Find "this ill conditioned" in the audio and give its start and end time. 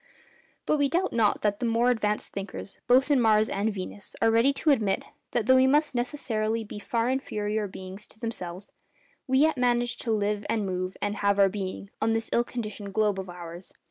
12.13-12.95